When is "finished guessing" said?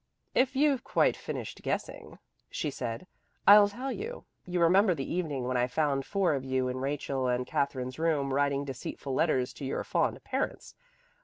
1.15-2.17